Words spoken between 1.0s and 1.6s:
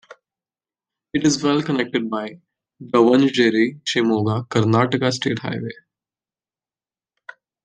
It is